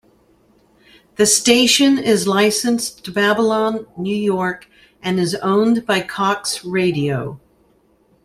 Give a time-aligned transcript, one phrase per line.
[1.17, 4.67] The station is licensed to Babylon, New York
[5.03, 7.39] and is owned by Cox Radio.